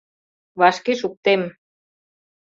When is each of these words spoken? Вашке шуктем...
Вашке 0.59 0.93
шуктем... 0.99 1.41